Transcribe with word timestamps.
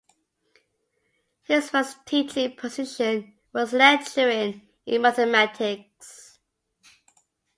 His 1.43 1.69
first 1.69 2.07
teaching 2.07 2.55
position 2.55 3.35
was 3.53 3.71
lecturing 3.71 4.67
in 4.87 4.99
mathematics. 5.03 6.39